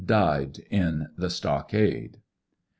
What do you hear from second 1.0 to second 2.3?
the stockade.